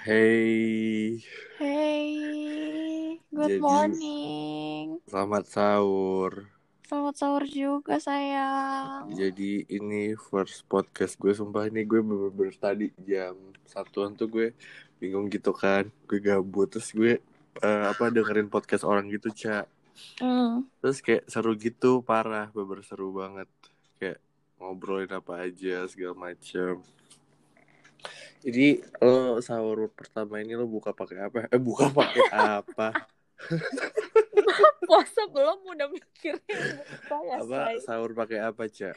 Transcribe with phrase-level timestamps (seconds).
[0.00, 1.20] Hey,
[1.60, 4.84] Hey, good Jadi- morning.
[5.04, 6.32] selamat sahur.
[6.88, 9.12] Selamat sahur juga sayang.
[9.12, 14.46] Jadi ini first podcast gue sumpah ini gue bener-bener tadi jam satuan tuh gue
[14.98, 15.86] bingung gitu kan.
[16.08, 17.20] Gue gabut terus gue
[17.60, 19.68] eh, apa dengerin podcast orang gitu, Cak.
[20.18, 20.64] Hmm.
[20.80, 23.46] Terus kayak seru gitu, parah, bener seru banget.
[24.00, 24.18] Kayak
[24.56, 26.80] ngobrolin apa aja segala macem.
[28.40, 31.44] Jadi lo sahur pertama ini lo buka pakai apa?
[31.52, 32.88] Eh buka pakai apa?
[34.88, 36.40] Puasa belum udah mikirin
[37.04, 37.76] buka ya apa say.
[37.84, 38.96] sahur pakai apa, Cak?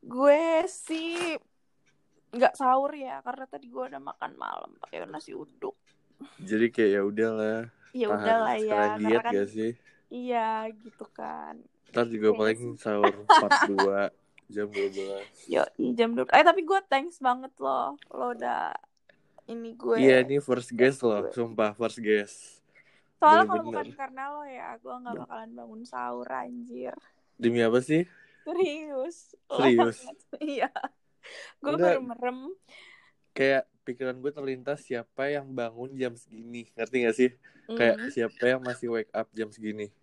[0.00, 1.36] Gue sih
[2.30, 5.76] nggak sahur ya karena tadi gue udah makan malam pakai nasi uduk.
[6.40, 7.60] Jadi kayak ya udahlah.
[7.92, 8.72] Ya udahlah ya.
[8.72, 9.70] Karena diet kan gak sih?
[10.10, 11.60] iya gitu kan.
[11.92, 14.08] Ntar juga paling sahur part 2
[14.50, 15.62] jam 12 Yo,
[15.94, 16.26] jam dulu.
[16.34, 17.94] Eh tapi gue thanks banget loh.
[18.10, 18.74] Lo udah
[19.46, 19.96] ini gue.
[19.98, 22.58] Iya ini first guest loh Sumpah first guest
[23.16, 26.96] Soalnya kalau bukan karena lo ya, gue nggak bakalan bangun sahur anjir.
[27.36, 28.08] Demi apa sih?
[28.48, 29.36] Serius.
[29.56, 29.98] Serius?
[30.40, 30.72] Iya.
[31.60, 32.56] Gue baru merem.
[33.36, 37.30] Kayak pikiran gue terlintas Siapa yang bangun jam segini Ngerti gak sih?
[37.70, 38.10] Kayak Mm.
[38.10, 39.94] siapa yang masih wake up jam segini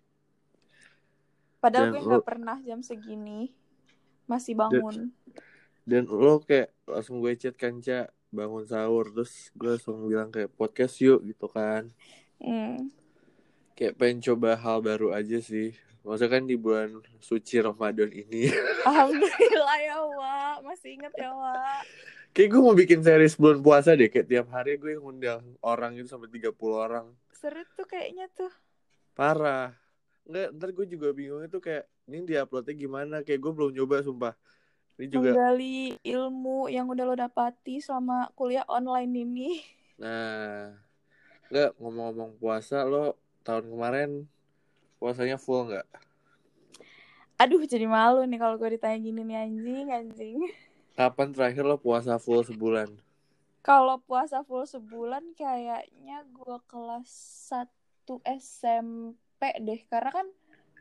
[1.60, 3.52] Padahal dan gue nggak pernah jam segini
[4.28, 5.10] masih bangun.
[5.88, 10.52] Dan lo kayak langsung gue chat kan Ca Bangun sahur Terus gue langsung bilang kayak
[10.52, 11.88] podcast yuk gitu kan
[12.38, 12.92] Hmm.
[13.74, 15.72] Kayak pengen coba hal baru aja sih
[16.04, 18.52] Maksudnya kan di bulan suci Ramadan ini
[18.88, 21.82] Alhamdulillah ya Wak, masih inget ya Wak.
[22.30, 26.06] Kayak gue mau bikin series bulan puasa deh Kayak tiap hari gue ngundang orang itu
[26.06, 28.52] sampai 30 orang Seru tuh kayaknya tuh.
[29.16, 29.72] Parah
[30.28, 34.34] Enggak, ntar gue juga bingung itu kayak Ini diuploadnya gimana Kayak gue belum nyoba sumpah
[34.96, 39.50] Ini juga Menggali ilmu yang udah lo dapati selama kuliah online ini.
[40.00, 40.72] Nah
[41.52, 44.10] Enggak, ngomong-ngomong puasa Lo tahun kemarin
[44.98, 45.86] Puasanya full nggak?
[47.38, 50.38] Aduh jadi malu nih kalau gue ditanya gini nih anjing anjing.
[50.98, 52.90] Kapan terakhir lo puasa full sebulan?
[53.62, 57.06] Kalau puasa full sebulan kayaknya gue kelas
[57.46, 59.86] 1 SMP deh.
[59.86, 60.26] Karena kan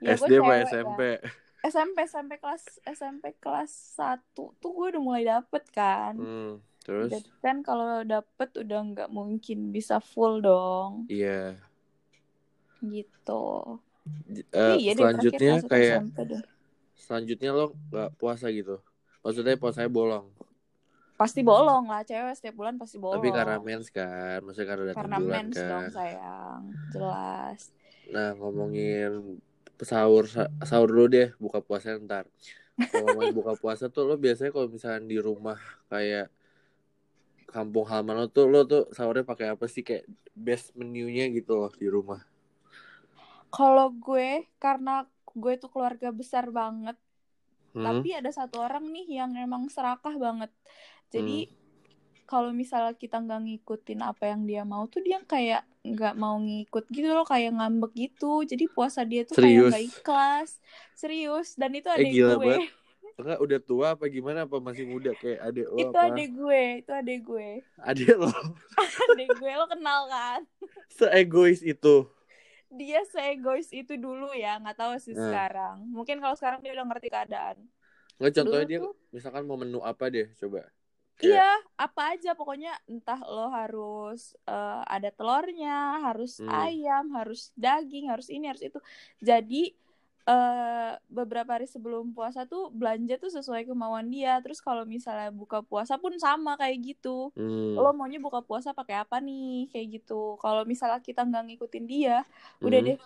[0.04, 1.02] ya SD apa SMP?
[1.02, 1.20] ya.
[1.68, 6.14] SMP SMP kelas SMP kelas 1 tuh gue udah mulai dapet kan.
[6.18, 7.12] Hmm, terus?
[7.12, 11.58] Jadi kan kalau dapet udah nggak mungkin bisa full dong Iya
[12.82, 13.44] gitu.
[14.28, 16.00] J- eh, iya Selanjutnya kayak.
[16.98, 18.82] Selanjutnya lo nggak puasa gitu
[19.24, 20.28] Maksudnya puasanya bolong
[21.18, 23.18] Pasti bolong lah cewek setiap bulan pasti bolong.
[23.18, 25.66] Tapi karena mens kan, maksudnya karena datang Karena bulan mens kan.
[25.66, 26.62] dong sayang,
[26.94, 27.60] jelas.
[28.14, 29.12] Nah ngomongin
[29.92, 32.26] sahur sa- sahur dulu deh, buka puasa ntar.
[32.90, 35.60] Kalau ngomongin buka puasa tuh lo biasanya kalau misalnya di rumah
[35.92, 36.28] kayak
[37.54, 40.06] kampung halaman lo tuh lo tuh sahurnya pakai apa sih kayak
[40.46, 42.22] best menunya gitu loh di rumah.
[43.56, 44.28] Kalau gue
[44.64, 44.92] karena
[45.42, 46.98] gue tuh keluarga besar banget,
[47.74, 47.84] Hmm?
[47.86, 50.52] tapi ada satu orang nih yang emang serakah banget.
[51.14, 51.57] Jadi Hmm.
[52.30, 56.84] Kalau misalnya kita nggak ngikutin apa yang dia mau tuh dia kayak nggak mau ngikut
[56.92, 58.44] gitu loh, kayak ngambek gitu.
[58.52, 59.48] Jadi puasa dia tuh Serius?
[59.48, 60.50] kayak nggak ikhlas,
[60.94, 61.48] serius.
[61.56, 62.44] Dan itu Eh, adek gila gue.
[62.60, 62.72] banget.
[63.20, 66.04] Enggak udah tua apa gimana apa masih muda kayak adek lo itu apa?
[66.06, 67.50] adek gue, itu adek gue.
[67.82, 68.30] Adek lo
[69.10, 70.40] Adek gue lo kenal kan?
[70.98, 71.96] seegois itu.
[72.68, 75.24] Dia seegois itu dulu ya, nggak tahu sih Nah.
[75.24, 75.88] sekarang.
[75.88, 77.58] Mungkin kalau sekarang dia udah ngerti keadaan.
[78.20, 80.62] Nggak contohnya Dulu dia tuh- misalkan mau menu apa deh coba.
[81.18, 81.50] Kayak- Iya,
[81.82, 86.48] apa aja pokoknya entah lo harus eh, ada telurnya, harus Hmm.
[86.48, 88.78] ayam, harus daging, harus ini, harus itu.
[89.20, 89.74] Jadi
[90.28, 94.38] eh beberapa hari sebelum puasa tuh belanja tuh sesuai kemauan dia.
[94.44, 97.32] Terus kalau misalnya buka puasa pun sama kayak gitu.
[97.32, 97.74] Hmm.
[97.74, 99.72] Lo maunya buka puasa pakai apa nih?
[99.72, 100.36] Kayak gitu.
[100.38, 102.28] Kalau misalnya kita nggak ngikutin dia,
[102.60, 102.88] udah Hmm.
[102.88, 102.98] deh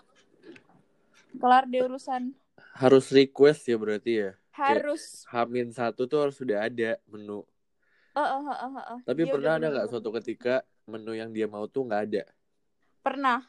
[1.38, 2.34] kelar deh urusan.
[2.74, 4.32] harus request ya berarti ya.
[4.52, 5.24] Harus.
[5.30, 7.46] Hamin satu tuh harus sudah ada menu.
[8.12, 9.00] Eh, eh, eh, eh, eh.
[9.08, 12.24] Tapi Dia pernah ada nggak suatu ketika menu yang dia mau tuh nggak ada?
[13.00, 13.40] Pernah.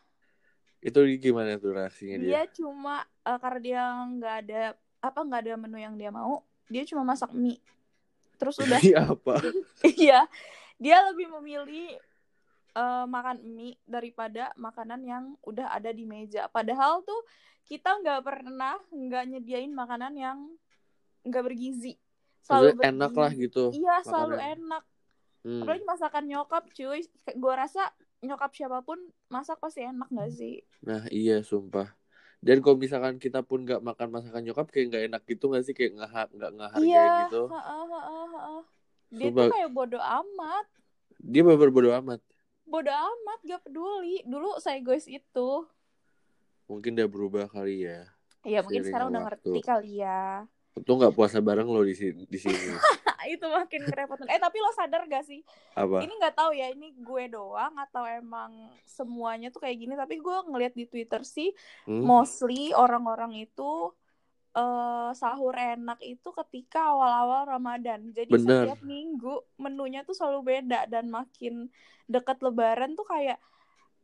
[0.83, 2.27] Itu gimana tuh reaksinya dia?
[2.27, 4.63] dia cuma eh, karena dia nggak ada
[5.03, 7.59] apa nggak ada menu yang dia mau dia cuma masak mie
[8.39, 9.35] terus udah Iya apa?
[10.03, 10.27] iya
[10.79, 11.99] dia lebih memilih
[12.75, 17.23] eh, makan mie daripada makanan yang udah ada di meja padahal tuh
[17.63, 20.39] kita nggak pernah nggak nyediain makanan yang
[21.23, 21.95] nggak bergizi
[22.43, 23.65] selalu Maksudnya enak lah gitu.
[23.73, 24.55] iya selalu makanan.
[24.59, 24.85] enak
[25.43, 25.59] Hmm.
[25.59, 27.91] apalagi masakan nyokap cuy gue rasa
[28.21, 28.95] nyokap siapa pun
[29.27, 31.91] masak pasti enak nggak sih Nah iya sumpah.
[32.39, 35.71] Dan kalau misalkan kita pun nggak makan masakan nyokap kayak nggak enak gitu nggak sih
[35.73, 37.43] kayak nggak nggak ngehargain iya gitu.
[37.49, 38.61] heeh.
[39.11, 39.43] dia Sumpah.
[39.43, 40.67] tuh kayak bodo amat
[41.19, 42.21] Dia bener bodo amat.
[42.65, 45.51] bodo amat gak peduli dulu saya guys itu
[46.65, 48.07] Mungkin udah berubah kali ya.
[48.43, 49.43] ya mungkin sekarang udah waktu.
[49.43, 52.25] ngerti kali ya Untung nggak puasa bareng lo di sini.
[52.25, 52.57] Di sini.
[53.23, 55.47] itu makin kerepotan eh tapi lo sadar gak sih
[55.79, 56.03] Apa?
[56.03, 58.51] ini nggak tahu ya ini gue doang atau emang
[58.83, 61.55] semuanya tuh kayak gini tapi gue ngeliat di twitter sih
[61.87, 62.03] Hmm?
[62.03, 63.95] mostly orang-orang itu
[64.53, 68.13] eh sahur enak itu ketika awal-awal Ramadan.
[68.13, 68.69] Jadi Bener.
[68.69, 71.73] setiap minggu menunya tuh selalu beda dan makin
[72.05, 73.41] dekat Lebaran tuh kayak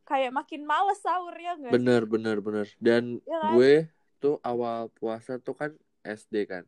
[0.09, 1.77] kayak makin males sahurnya nggak sih?
[1.77, 2.67] Bener, bener, bener.
[2.81, 3.53] Dan Iya kan?
[3.61, 3.73] gue
[4.25, 5.77] tuh awal puasa tuh kan
[6.09, 6.65] SD kan.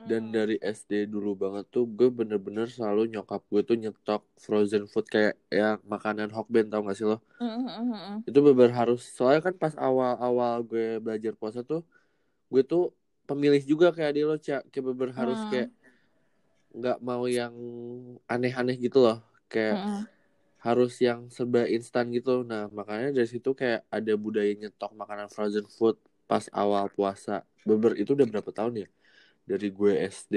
[0.00, 0.32] Dan Hmm.
[0.32, 5.36] dari SD dulu banget tuh gue bener-bener selalu nyokap gue tuh nyetok frozen food kayak
[5.52, 7.20] ya makanan Hokben tau gak sih lo?
[7.36, 8.16] Mm, mm, mm, mm.
[8.24, 11.84] Itu bener harus soalnya kan pas awal-awal gue belajar puasa tuh
[12.48, 12.90] gue tuh
[13.28, 15.50] pemilih juga kayak adik lo Cak kayak bener harus Hmm.
[15.52, 15.68] kayak
[16.70, 17.54] nggak mau yang
[18.30, 19.18] aneh-aneh gitu loh
[19.50, 19.78] kayak
[20.60, 22.44] harus yang serba instan gitu.
[22.44, 25.96] Nah, makanya dari situ kayak ada budaya nyetok makanan frozen food
[26.28, 27.42] pas awal puasa.
[27.64, 28.88] Beber itu udah berapa tahun ya?
[29.46, 30.34] Dari gue SD.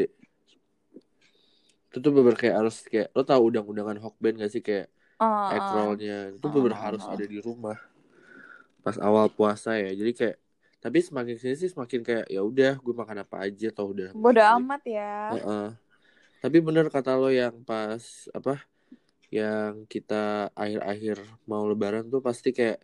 [1.93, 4.89] Itu tuh beber kayak harus kayak lo tau udang-udangan Hokben gak sih kayak
[5.21, 5.93] Oh, egg oh.
[5.95, 7.13] itu Oh, beber oh, harus oh.
[7.13, 7.77] ada di rumah
[8.83, 9.93] pas awal puasa ya.
[9.95, 10.35] Jadi kayak
[10.83, 14.11] tapi semakin sini sih semakin kayak ya udah gue makan apa aja tau udah.
[14.11, 15.15] Bodo Jadi- amat ya.
[15.37, 15.67] Heeh.
[16.43, 18.03] Tapi bener kata lo yang pas
[18.35, 18.59] apa
[19.31, 22.83] yang kita akhir-akhir mau lebaran tuh pasti kayak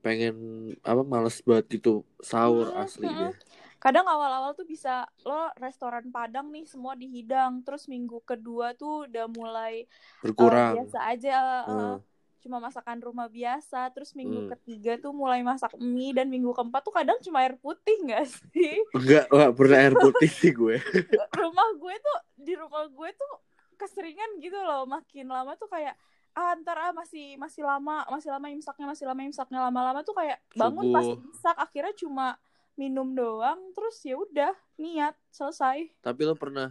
[0.00, 3.34] pengen apa males banget gitu sahur Hmm, asli hmm.
[3.78, 9.26] Kadang awal-awal tuh bisa lo restoran Padang nih semua dihidang, terus minggu kedua tuh udah
[9.28, 9.88] mulai eh,
[10.20, 10.74] Berkurang.
[10.76, 11.96] biasa aja eh, Heeh.
[12.38, 14.50] cuma masakan rumah biasa terus minggu Hmm.
[14.52, 18.78] ketiga tuh mulai masak mie dan minggu keempat tuh kadang cuma air putih nggak sih
[18.92, 20.78] Enggak, enggak pernah air putih sih gue.
[21.36, 23.32] rumah gue tuh di rumah gue tuh
[23.74, 25.98] keseringan gitu loh makin lama tuh kayak
[26.32, 30.38] ah ntar ah masih masih lama masih lama imsaknya masih lama imsaknya lama-lama tuh kayak
[30.52, 31.18] bangun pas Subuh.
[31.20, 32.38] imsak akhirnya cuma
[32.78, 36.70] minum doang terus ya udah niat selesai Tapi lo pernah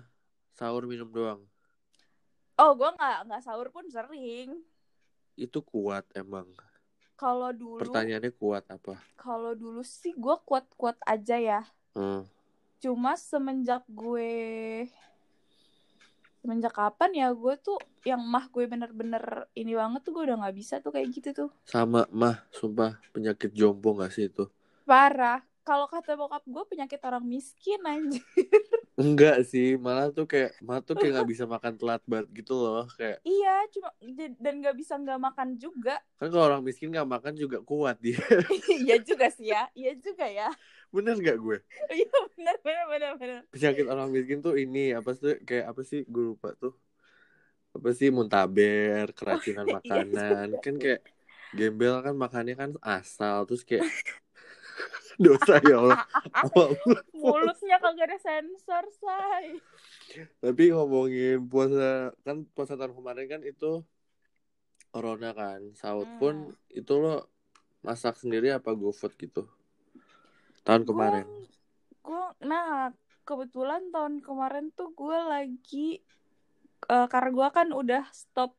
[0.55, 1.43] sahur minum doang.
[2.57, 4.63] oh gue nggak nggak sahur pun sering
[5.35, 6.49] Itu kuat emang.
[7.13, 8.97] kalau dulu Pertanyaannya kuat apa?
[9.15, 11.61] kalau dulu sih gue kuat-kuat aja ya
[11.91, 12.23] Hmm.
[12.77, 14.85] cuma semenjak gue
[16.39, 17.75] semenjak kapan ya gue tuh
[18.05, 21.49] yang mah gue bener-bener ini banget tuh gue udah nggak bisa tuh kayak gitu tuh
[21.65, 24.45] Sama mah, sumpah penyakit jompo gak sih itu?
[24.85, 28.23] parah kalau kata bokap gue penyakit orang miskin anjir
[28.97, 32.89] Enggak sih, malah tuh kayak mah tuh kayak nggak bisa makan telat banget gitu loh.
[32.97, 33.89] Kayak iya cuma
[34.41, 38.17] dan nggak bisa nggak makan juga kan kalau orang miskin nggak makan juga kuat dia.
[38.81, 40.49] iya juga sih ya iya juga ya
[40.89, 41.57] Bener gak gue?
[41.93, 45.99] iya benar benar benar benar penyakit orang miskin tuh ini apa sih kayak apa sih
[46.09, 46.73] gue lupa tuh
[47.77, 51.01] apa sih muntaber keracunan Iya makanan kan kayak
[51.53, 53.85] gembel kan makannya kan asal terus kayak
[55.17, 55.99] dosa ya Allah.
[57.21, 59.57] Mulutnya kagak ada sensor say.
[60.39, 63.81] Tapi ngomongin puasa kan puasa tahun kemarin kan itu
[64.93, 65.61] corona kan.
[65.73, 67.27] Saud pun itu lo
[67.81, 69.49] masak sendiri apa GoFood gitu?
[70.63, 71.25] Tahun kemarin.
[72.07, 72.95] gue nah
[73.27, 75.99] kebetulan tahun kemarin tuh gue lagi
[76.87, 78.55] eh, karena gue kan udah stop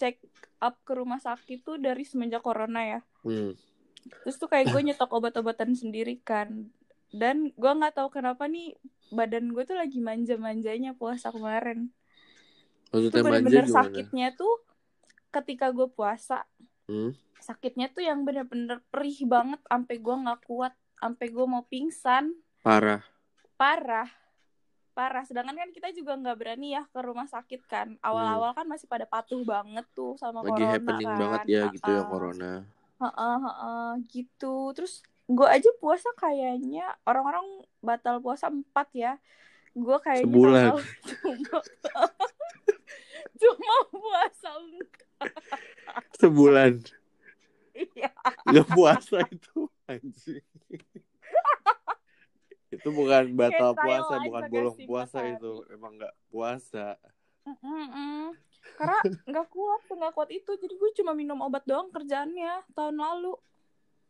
[0.00, 0.16] check
[0.64, 3.00] up ke rumah sakit tuh dari semenjak corona ya.
[3.22, 3.52] Hmm.
[4.22, 6.70] Terus tuh kayak gue nyetok obat-obatan sendiri kan.
[7.12, 8.72] Dan gue nggak tahu kenapa nih
[9.12, 11.92] badan gue tuh lagi manja-manjanya puasa kemarin.
[12.92, 14.54] Maksudnya manja bener-bener sakitnya tuh
[15.32, 16.44] ketika gue puasa
[16.92, 17.16] hmm?
[17.40, 22.36] sakitnya tuh yang bener-bener perih banget sampai gue nggak kuat sampai gue mau pingsan.
[22.62, 23.02] Parah.
[23.58, 24.06] Parah.
[24.92, 25.24] Parah.
[25.26, 27.98] Sedangkan kan kita juga nggak berani ya ke rumah sakit kan.
[28.04, 30.52] Awal-awal kan masih pada patuh banget tuh sama Hmm.
[30.52, 31.18] lagi corona happening kan.
[31.18, 32.52] banget ya gitu ya corona
[33.02, 34.70] Ha-ha, gitu.
[34.76, 39.12] Terus gue aja puasa kayaknya orang-orang batal puasa empat ya.
[39.74, 40.70] Gue kayaknya Sebulan.
[40.70, 41.60] cuma
[43.42, 44.50] cuma puasa
[46.18, 46.72] sebulan.
[47.72, 48.10] Iya.
[48.46, 50.44] Nggak puasa itu anjing.
[52.72, 55.66] Itu bukan batal puasa bukan bolong puasa itu.
[55.72, 56.96] emang nggak puasa.
[57.42, 58.38] Mm-mm.
[58.78, 60.50] Karena nggak kuat nggak kuat itu.
[60.56, 63.34] Jadi gue cuma minum obat doang kerjaannya tahun lalu.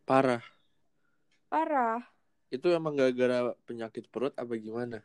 [0.04, 0.42] Parah.
[1.48, 2.00] Parah.
[2.48, 5.00] Itu emang gara-gara penyakit perut apa gimana?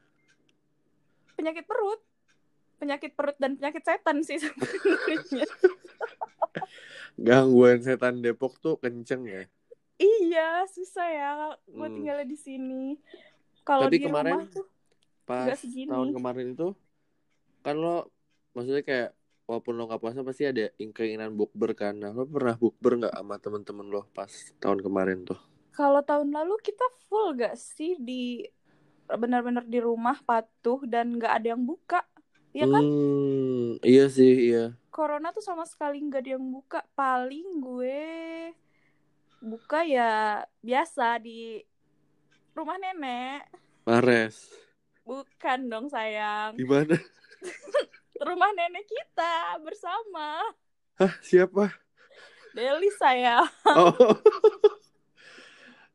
[1.35, 2.01] Penyakit perut.
[2.77, 5.47] Penyakit perut dan penyakit setan sih sebenarnya.
[7.17, 9.43] Gangguan setan Depok tuh kenceng ya?
[9.97, 11.29] Iya susah ya
[11.65, 11.95] gue Hmm.
[11.97, 12.83] tinggalnya di sini.
[13.65, 14.65] Kalau di kemarin rumah tuh
[15.27, 16.71] pas tahun kemarin itu
[17.59, 18.07] kan lo
[18.55, 19.09] maksudnya kayak
[19.47, 20.65] walaupun lo nggak puasa pasti ada
[20.97, 25.39] keinginan bukber kan nah lo pernah bukber nggak sama temen-temen lo pas tahun kemarin tuh
[25.77, 28.41] Kalau tahun lalu kita full gak sih di
[29.21, 31.99] benar-benar di rumah patuh dan nggak ada yang buka,
[32.51, 32.85] ya kan?
[32.91, 34.63] Hmm, iya sih iya
[34.95, 36.79] Corona tuh sama sekali nggak ada yang buka.
[36.97, 37.97] Paling gue
[39.41, 40.09] buka ya
[40.65, 41.61] biasa di
[42.55, 43.41] rumah nenek.
[43.87, 44.37] Mares
[45.07, 46.53] Bukan dong sayang.
[46.57, 46.95] di mana
[48.17, 50.41] Rumah nenek kita bersama.
[50.97, 51.69] Hah siapa
[52.51, 53.45] Deli saya.
[53.69, 53.93] oh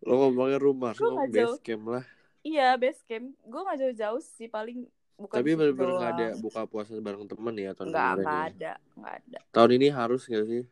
[0.03, 1.55] lo ngomongin rumah lo jauh.
[1.55, 2.05] base camp lah
[2.43, 3.35] Iya base camp.
[3.43, 4.47] Gue nggak jauh-jauh sih.
[4.47, 8.35] Paling bukan tapi bener-bener nggak ada buka puasa bareng temen ya tahun Nggak, kemarin nggak
[8.35, 9.39] ya ada, nggak ada.
[9.55, 10.63] tahun ini harus gak sih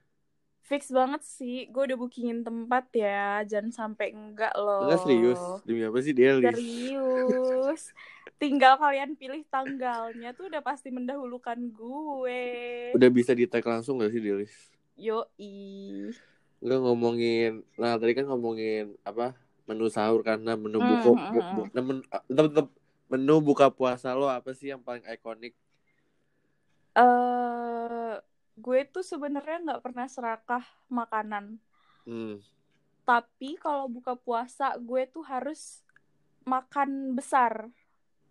[0.71, 1.67] Fix banget sih.
[1.75, 3.43] Gue udah bookingin tempat ya.
[3.43, 4.87] Jangan sampai enggak loh.
[4.87, 6.39] Enggak serius demi apa sih dia?
[6.39, 7.91] Serius.
[8.39, 12.43] Tinggal kalian pilih tanggalnya tuh udah pasti mendahulukan gue.
[12.95, 14.55] udah bisa di tag langsung gak sih dia Lis?
[14.95, 16.15] Yoi.
[16.63, 19.35] Enggak ngomongin nah tadi kan ngomongin apa
[19.67, 22.67] menu sahur karena menu buka hmm, bu, hmm, bu- nah, men- ah, tetep, tetep,
[23.11, 25.55] menu buka puasa lo apa sih yang paling ikonik
[26.97, 28.00] eh
[28.61, 31.57] gue tuh sebenarnya nggak pernah serakah makanan.
[32.05, 32.39] hmm.
[33.09, 35.83] Tapi kalau buka puasa gue tuh harus
[36.45, 37.69] makan besar.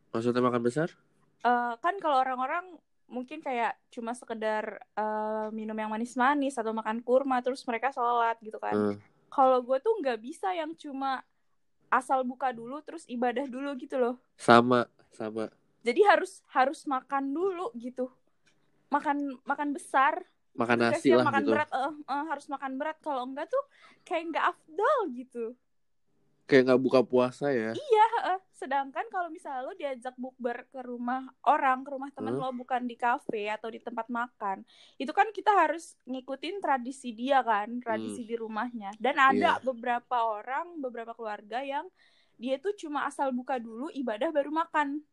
[0.09, 0.89] maksudnya makan besar
[1.39, 2.75] Eh, kan kalau orang-orang
[3.07, 8.59] mungkin kayak cuma sekedar eh, minum yang manis-manis atau makan kurma terus mereka sholat gitu
[8.59, 8.75] kan.
[8.75, 8.95] Hmm.
[9.31, 11.23] Kalau gue tuh nggak bisa yang cuma
[11.89, 14.15] asal buka dulu terus ibadah dulu gitu loh.
[14.37, 15.49] sama sama
[15.81, 18.11] Jadi harus harus makan dulu gitu.
[18.89, 20.25] Makan makan besar.
[20.57, 21.69] makan Enggak nasi lah makan gitu berat.
[21.71, 22.97] eh, eh, harus makan berat.
[22.99, 23.63] Kalau enggak tuh
[24.03, 25.45] kayak nggak afdol gitu.
[26.43, 28.39] kayak nggak buka puasa ya Iya, heeh.
[28.49, 32.41] sedangkan kalau misalnya lo diajak bukber ke rumah orang, ke rumah teman Hmm.
[32.41, 34.65] lo bukan di kafe atau di tempat makan,
[34.97, 38.89] itu kan kita harus ngikutin tradisi dia kan, tradisi di rumahnya.
[38.97, 39.61] Dan ada Iya.
[39.61, 41.85] beberapa orang, beberapa keluarga yang
[42.33, 45.05] dia tuh cuma asal buka dulu ibadah baru makan.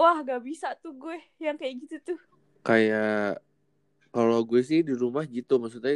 [0.00, 2.20] Wah, gak bisa tuh gue yang kayak gitu tuh.
[2.66, 3.40] kayak
[4.14, 5.94] kalau gue sih di rumah gitu maksudnya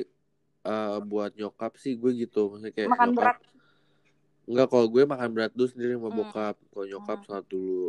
[0.70, 3.36] eh, buat nyokap sih gue gitu maksudnya kayak Makan nyokap berat.
[4.50, 6.18] Enggak, kalau gue makan berat dulu sendiri sama Hmm.
[6.18, 6.54] bokap.
[6.72, 7.24] Kalau nyokap Hmm.
[7.26, 7.84] sholat dulu.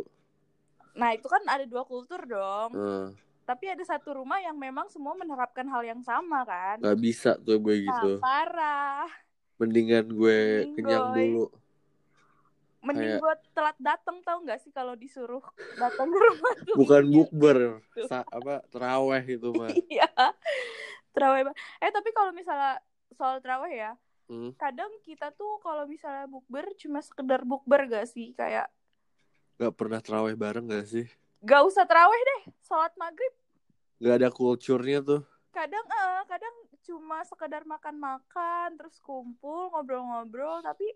[1.00, 2.70] Nah, itu kan ada dua kultur dong.
[2.76, 3.10] Nah,
[3.48, 6.78] Tapi ada satu rumah yang memang semua menerapkan hal yang sama kan.
[6.80, 8.10] nggak bisa tuh gue Nah, gitu.
[8.22, 9.08] parah.
[9.60, 11.44] Mendingan gue Mending, kenyang dulu.
[12.82, 15.42] Mending Kayak- gue telat datang tau nggak sih kalau disuruh
[15.76, 17.14] datang ke rumah tuh Bukan mikir.
[17.30, 17.58] bukber,
[18.04, 19.70] sa apa teraweh itu mah.
[19.88, 20.10] Iya.
[21.08, 21.42] Terawih.
[21.44, 23.92] ba- Eh tapi kalau misalnya soal terawih ya,
[24.24, 24.50] Hmm.
[24.54, 28.64] kadang kita tuh kalau misalnya bukber cuma sekedar bukber gak sih kayak
[29.54, 31.04] Gak pernah teraweh bareng gak sih?
[31.40, 33.34] gak usah terawih deh, sholat maghrib
[33.98, 35.22] Gak ada kulturnya tuh.
[35.50, 40.86] kadang eh kadang cuma sekedar makan-makan terus kumpul ngobrol-ngobrol tapi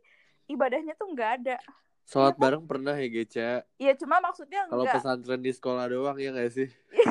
[0.47, 1.57] ibadahnya tuh nggak ada.
[2.03, 2.43] Sholat Iya kan?
[2.43, 3.51] bareng pernah ya Geca?
[3.77, 6.71] Ya cuma maksudnya Kalau pesantren di sekolah doang ya gak sih?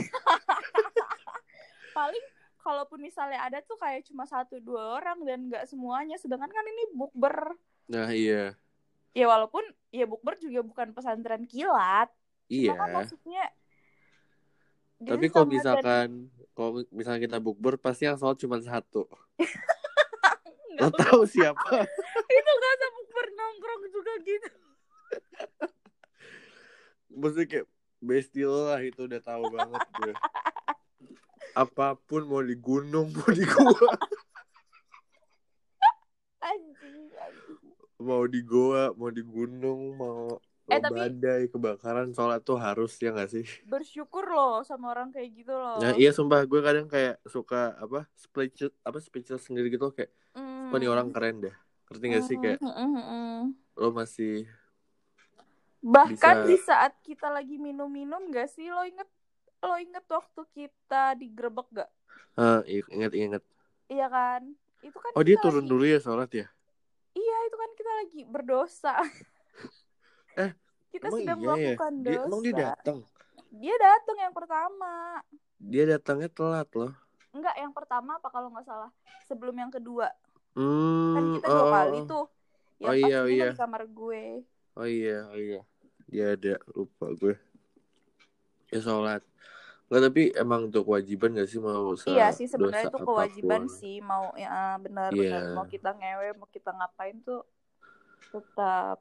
[1.94, 2.24] paling
[2.60, 6.92] kalaupun misalnya ada tuh kayak cuma satu dua orang dan nggak semuanya sedangkan kan ini
[6.92, 8.58] bukber Nah iya.
[9.12, 12.12] ya walaupun ya bukber juga bukan pesantren kilat
[12.46, 12.74] Iya.
[12.74, 13.44] cuma kan maksudnya
[14.98, 16.08] Tapi kalau dan- misalkan
[16.52, 19.08] kalau misalnya kita bukber pasti yang sholat cuma satu.
[20.80, 21.84] Lo tahu siapa?
[22.32, 22.74] itu usah
[23.16, 24.50] bukber nongkrong juga gitu
[27.16, 27.68] Maksudnya kayak
[28.02, 30.14] bestie lo lah itu udah tahu banget gue.
[31.56, 33.88] Apa pun mau di gunung, mau di gua,
[36.44, 37.60] anjing, anjing.
[37.98, 43.14] mau di goa, mau di gunung, mau Eh, tapi- badai, kebakaran, sholat tuh harus ya
[43.14, 43.46] gak sih?
[43.64, 48.10] bersyukur loh sama orang kayak gitu loh Nah iya sumpah gue kadang kayak suka apa
[48.14, 50.10] speechless apa speechless sendiri gitu kayak
[50.68, 51.56] wah nih orang keren deh.
[51.88, 52.60] Ngerti gak sih kayak
[53.74, 54.48] lo masih
[55.80, 59.06] Bahkan Bisa- di saat kita lagi minum-minum gak sih lo inget
[59.60, 61.90] lo inget waktu kita digerebek gak?
[62.36, 63.42] ah inget-inget.
[63.86, 64.42] Iya kan?
[64.82, 66.46] Itu kan Oh dia turun lagi- dulu ya sholat ya?
[67.14, 68.94] Iya itu kan kita lagi berdosa.
[70.36, 70.52] Eh,
[70.92, 71.54] kita Emang sedang iya ya?
[71.56, 72.26] melakukan Dia, dosa.
[72.26, 72.98] emang dia datang?
[73.50, 74.94] Dia datang yang pertama.
[75.56, 76.92] Dia datangnya telat loh.
[77.32, 78.92] Enggak, yang pertama apa kalau nggak salah?
[79.24, 80.12] Sebelum yang kedua.
[80.56, 82.06] Hmm, Kan kita oh, dua oh, kali oh.
[82.08, 82.26] tuh.
[82.76, 83.48] Yang Oh, pas iya, minum iya.
[83.52, 84.24] di kamar gue.
[84.76, 85.62] Oh iya, oh iya.
[86.08, 87.36] Dia ada, lupa gue.
[88.72, 89.22] Ya sholat.
[89.86, 93.78] Nggak, tapi emang untuk kewajiban gak sih mau iya sih sebenarnya itu kewajiban apa pun?
[93.78, 95.22] sih mau ya benar Iya.
[95.22, 97.46] benar mau kita ngewe mau kita ngapain tuh
[98.34, 98.98] tetap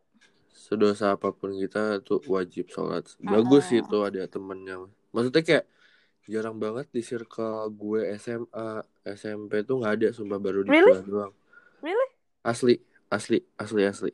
[0.52, 3.08] Sedosa apa pun kita tuh wajib sholat.
[3.18, 4.86] Bagus sih itu ada temen yang.
[5.10, 5.64] Maksudnya kayak
[6.30, 11.00] jarang banget di circle gue SMA SMP tuh nggak ada sumpah baru di Really?
[11.04, 11.34] doang
[11.84, 12.08] Really?
[12.44, 12.80] asli
[13.12, 14.10] asli asli asli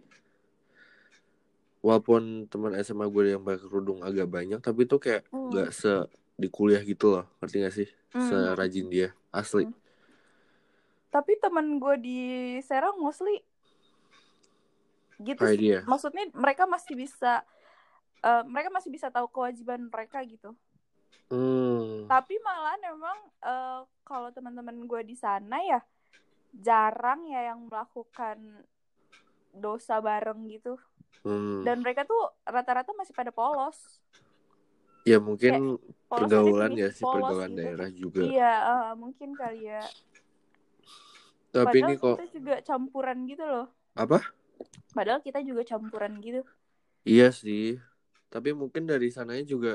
[1.80, 5.48] walaupun teman SMA gue yang pakai kerudung agak banyak tapi tuh kayak Hmm.
[5.50, 5.92] nggak se
[6.40, 8.26] di kuliah gitu loh ngerti gak sih Hmm.
[8.28, 9.76] serajin dia asli Hmm.
[11.10, 12.18] Tapi temen gue di
[12.62, 13.42] Serang mostly
[15.20, 17.42] gitu dia Maksudnya mereka masih bisa
[18.20, 20.52] eh, mereka masih bisa tahu kewajiban mereka gitu.
[21.32, 22.06] hmm.
[22.06, 25.80] Tapi malah memang eh, kalau teman-teman gue di sana ya
[26.54, 28.38] jarang ya yang melakukan
[29.54, 30.78] dosa bareng gitu.
[31.24, 31.62] hmm.
[31.66, 33.78] Dan mereka tuh rata-rata masih pada polos.
[35.08, 35.80] ya mungkin
[36.10, 37.58] Polos pergaulan ya sih pergaulan gitu.
[37.58, 39.80] daerah juga Iya, eh, mungkin kali ya.
[41.50, 43.66] tapi Padahal ini kok kita juga campuran gitu loh.
[43.96, 44.18] apa
[44.94, 46.42] Padahal kita juga campuran gitu.
[47.06, 47.80] iya sih
[48.32, 49.72] tapi mungkin dari sananya juga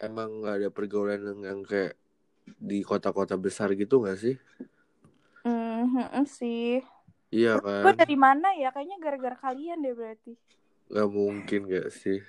[0.00, 1.94] emang nggak ada pergaulan yang, yang kayak
[2.60, 4.34] di kota-kota besar gitu nggak sih
[5.84, 6.80] Hmm, hmm, sih.
[7.28, 8.72] iya Gue kan dari mana ya?
[8.72, 10.32] Kayaknya gara-gara kalian deh berarti.
[10.84, 12.20] nggak mungkin gak sih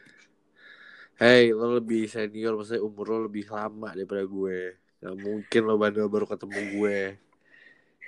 [1.16, 4.76] Hey, lo lebih senior, maksudnya umur lo lebih lama daripada gue.
[5.00, 7.00] Gak mungkin lo baru baru ketemu gue.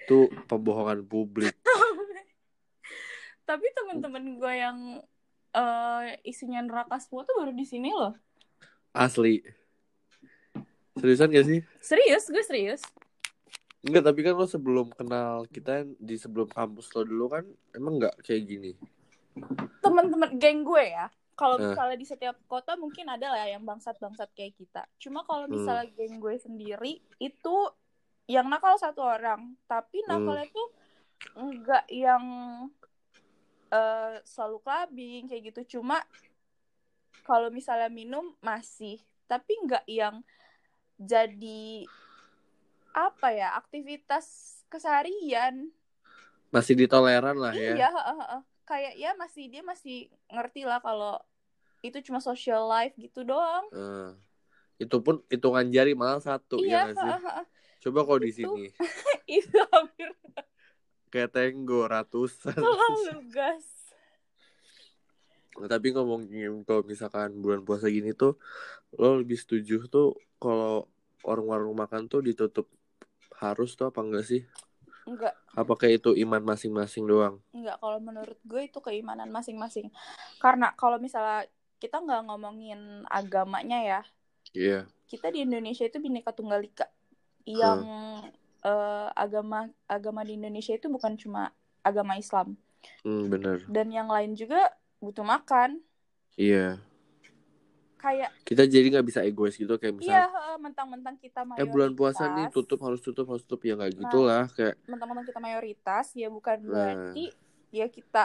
[0.03, 1.55] Itu pembohongan publik.
[3.47, 4.77] Tapi teman-teman gue yang
[5.55, 8.11] eh, isinya neraka semua tuh baru di sini loh.
[8.91, 9.39] Asli.
[10.99, 11.63] Seriusan gak sih?
[11.79, 12.83] Serius, gue serius.
[13.88, 18.20] Enggak, tapi kan lo sebelum kenal kita di sebelum kampus lo dulu kan emang nggak
[18.20, 18.72] kayak gini.
[19.79, 21.08] Teman-teman geng gue ya.
[21.38, 21.63] Kalau Eh.
[21.63, 24.84] misalnya di setiap kota mungkin ada lah yang bangsat-bangsat kayak kita.
[25.00, 25.56] Cuma kalau Hmm.
[25.56, 27.58] misalnya geng gue sendiri itu
[28.27, 30.10] yang nakal satu orang, tapi Hmm.
[30.12, 30.67] nakalnya tuh
[31.38, 32.24] enggak yang
[33.67, 35.79] eh, selalu clubbing kayak gitu.
[35.79, 36.00] Cuma
[37.24, 40.24] kalau misalnya minum masih, tapi enggak yang
[40.96, 41.91] jadi
[42.97, 44.25] apa ya aktivitas
[44.73, 45.69] keseharian.
[46.49, 47.77] Masih ditoleran lah ya.
[47.77, 48.41] Iya, heeh, heeh.
[48.67, 51.15] kayak ya masih dia masih ngerti lah kalau
[51.86, 53.69] itu cuma social life gitu doang.
[53.71, 54.12] Eh,
[54.81, 57.05] itu pun hitungan jari malah satu iya, ya sih?
[57.05, 57.45] heeh, heeh.
[57.86, 58.65] Coba kalau di sini
[59.39, 60.10] itu hampir
[61.13, 62.57] kayak tenggo ratusan.
[62.57, 63.67] selalu gas.
[65.57, 68.38] Nah, tapi ngomongin kalau misalkan bulan puasa gini tuh
[68.93, 70.86] lo lebih setuju tuh kalau
[71.25, 72.69] warung-warung makan tuh ditutup
[73.38, 74.41] harus tuh apa enggak sih?
[75.08, 77.39] Enggak, Apakah itu iman masing-masing doang?
[77.50, 79.89] enggak kalau menurut gue itu keimanan masing-masing.
[80.38, 81.47] Karena kalau misalnya
[81.78, 84.02] kita nggak ngomongin agamanya ya,
[84.52, 84.80] Iya.
[85.08, 86.89] kita di Indonesia itu bineka tunggal ika.
[87.47, 87.88] Yang
[88.62, 92.58] eh, agama agama di Indonesia itu bukan cuma agama Islam
[93.06, 93.63] Hmm, bener.
[93.69, 95.80] dan yang lain juga butuh makan.
[96.36, 96.82] Iya.
[98.08, 101.74] Kayak Kita jadi nggak bisa egois gitu kayak iya misalnya eh, mentang-mentang kita eh mayoritas.
[101.74, 104.02] bulan puasa nih tutup harus tutup harus tutup ya nggak Nah.
[104.08, 106.72] gitulah kayak mentang-mentang kita mayoritas ya bukan Nah.
[106.72, 107.26] berarti
[107.70, 108.24] ya kita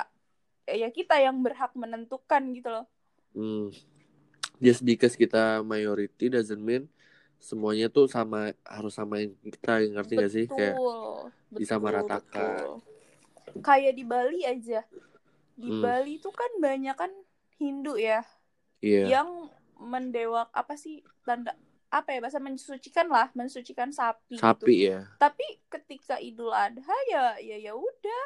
[0.71, 2.87] ya kita yang berhak menentukan gitu loh.
[3.35, 3.75] hmm,
[4.62, 6.87] just because kita majority doesn't mean
[7.42, 12.79] semuanya tuh sama harus samain kita ngerti gak sih kayak betul, disamaratakan.
[12.79, 13.62] betul.
[13.66, 14.87] Kayak di Bali aja.
[15.59, 15.83] Di Hmm.
[15.83, 17.11] Bali itu kan banyak kan
[17.59, 18.23] Hindu ya
[18.83, 19.41] iya yang
[19.83, 21.53] mendewak apa sih tanda
[21.92, 24.40] apa ya bahasa mensucikan lah, mensucikan sapi.
[24.40, 24.40] gitu.
[24.40, 28.25] sapi ya Tapi ketika Idul Adha ya ya ya udah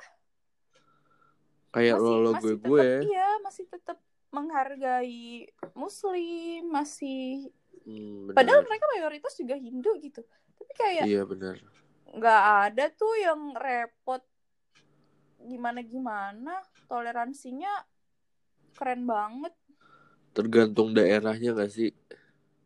[1.75, 3.99] kayak lo lo gue gue iya masih tetap
[4.31, 7.51] menghargai Muslim masih
[7.87, 8.35] Hmm, bener.
[8.35, 10.19] padahal mereka mayoritas juga Hindu gitu
[10.59, 11.55] tapi kayak iya benar
[12.19, 14.27] nggak ada tuh yang repot
[15.39, 16.59] gimana gimana
[16.91, 17.71] toleransinya
[18.75, 19.55] keren banget
[20.37, 21.97] tergantung daerahnya gak sih?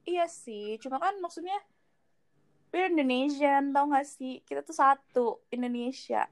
[0.03, 1.55] Iya sih cuma kan maksudnya
[2.75, 4.43] we're Indonesian tau gak sih?
[4.43, 6.27] Kita tuh satu Indonesia.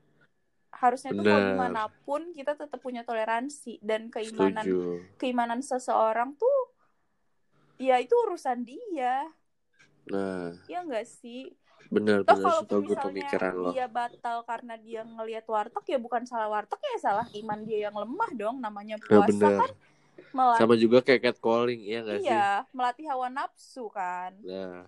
[0.74, 1.46] Harusnya tuh mau Bener.
[1.46, 5.06] di mana pun kita tetap punya toleransi dan keimanan setuju.
[5.16, 6.58] keimanan seseorang tuh
[7.78, 9.30] ya itu urusan dia.
[10.10, 10.58] Nah.
[10.66, 11.54] Ya enggak sih?
[11.88, 12.66] Benar toh benar.
[12.68, 13.70] kalau gue pemikiran lo.
[13.72, 17.96] dia batal karena dia ngelihat warteg ya bukan salah warteg ya salah iman dia yang
[17.96, 19.56] lemah dong namanya ya puasa benar.
[19.64, 19.72] kan
[20.34, 24.86] melatih sama juga kayak catcalling iya gak sih iya melatih hawa nafsu kan nah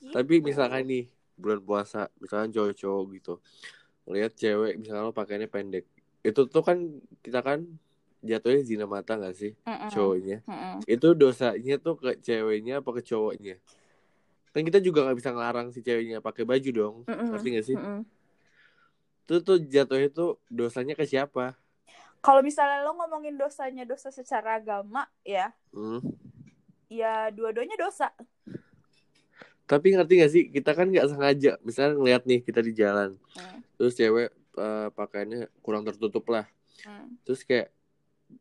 [0.00, 0.16] Gitu.
[0.16, 1.04] tapi misalkan nih
[1.36, 3.34] bulan puasa misalkan cowok-cowok gitu
[4.08, 5.84] lihat cewek misalnya lo pakainya pendek
[6.24, 6.80] itu tuh kan
[7.20, 7.68] kita kan
[8.24, 9.92] jatuhnya zina mata gak sih Mm-mm.
[9.92, 10.80] cowoknya Mm-mm.
[10.88, 13.60] itu dosanya tuh ke ceweknya apa ke cowoknya
[14.56, 17.28] kan kita juga nggak bisa ngelarang si ceweknya pakai baju dong Mm-mm.
[17.28, 18.00] ngerti gak sih Mm-mm.
[19.28, 21.59] itu tuh jatuhnya tuh dosanya ke siapa
[22.20, 26.00] kalau misalnya lo ngomongin dosanya dosa secara agama ya hmm.
[26.92, 28.12] ya dua-duanya dosa
[29.70, 33.62] Tapi ngerti gak sih, kita kan nggak sengaja, misalnya ngeliat nih kita di jalan, Hmm.
[33.78, 36.42] terus cewek eh, pakaiannya kurang tertutup lah,
[36.82, 37.14] Hmm.
[37.22, 37.70] terus kayak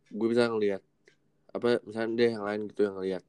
[0.09, 0.81] gue bisa ngeliat
[1.53, 3.23] apa misalnya deh yang lain gitu yang ngeliat,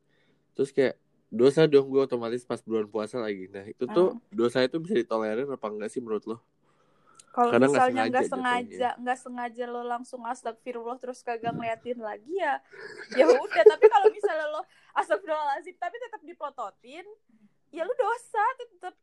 [0.56, 0.96] terus kayak
[1.28, 3.52] dosa dong gue otomatis pas bulan puasa lagi.
[3.52, 6.40] Nah itu tuh dosa itu bisa ditolerir apa enggak sih menurut lo?
[7.30, 12.34] Kalau nggak misalnya nggak sengaja sengaja, nggak sengaja lo langsung astagfirullah terus kagak ngeliatin lagi
[12.42, 12.58] ya,
[13.14, 13.64] ya udah.
[13.70, 14.62] Tapi kalau misalnya lo
[14.98, 17.06] astagfirullahaladzim tapi tetap dipototin,
[17.70, 18.94] ya lo dosa tetap.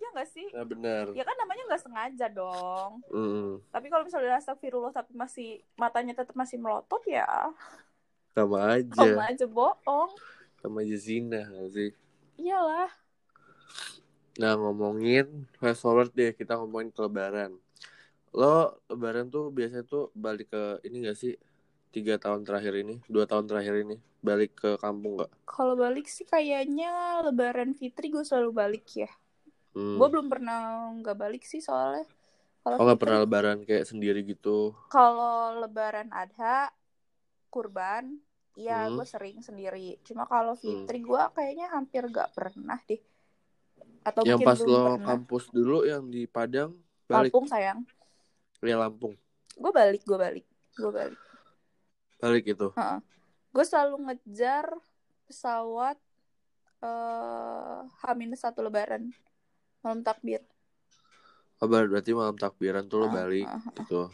[0.00, 0.48] Ya nggak sih?
[0.54, 1.04] Nah benar.
[1.12, 3.04] Ya kan namanya nggak sengaja dong.
[3.12, 7.28] Mm, Tapi kalau misalnya astagfirullah tapi masih matanya tetap masih melotot ya,
[8.32, 10.10] sama aja, sama aja bohong.
[10.62, 11.92] sama aja zina sih.
[12.40, 12.99] Iyalah.
[14.40, 15.26] Nah ngomongin
[15.60, 17.52] fast forward deh kita ngomongin ke lebaran.
[18.38, 18.56] Lo
[18.90, 21.34] lebaran tuh biasanya tuh balik ke ini gak sih
[21.94, 23.96] tiga tahun terakhir ini, dua tahun terakhir ini
[24.28, 25.32] balik ke kampung gak?
[25.44, 29.10] Kalau balik sih kayaknya Lebaran Fitri gue selalu balik ya.
[29.74, 29.96] Hmm.
[29.98, 30.58] Gue belum pernah
[31.00, 32.06] nggak balik sih soalnya.
[32.62, 34.72] Kalau Oh nggak pernah lebaran kayak sendiri gitu?
[34.92, 36.70] Kalau Lebaran Adha,
[37.52, 38.04] Kurban,
[38.60, 38.94] iya Hmm.
[38.96, 39.98] gue sering sendiri.
[40.06, 43.00] Cuma kalau Fitri gue kayaknya hampir gak pernah deh.
[44.00, 45.06] Atau yang pas lo pernah.
[45.06, 46.72] kampus dulu yang di Padang
[47.04, 47.84] balik Lampung sayang.
[48.60, 49.16] ya Lampung
[49.60, 51.20] Gue balik, gue balik, gue balik.
[52.16, 52.68] balik itu.
[53.50, 54.72] Gue selalu ngejar
[55.28, 55.96] pesawat
[56.80, 59.12] eh Hamin satu Lebaran
[59.84, 60.40] malam takbir.
[61.60, 63.72] Oh ber- berarti malam takbiran tuh lo Ah, balik ah, ah.
[63.76, 64.08] gitu.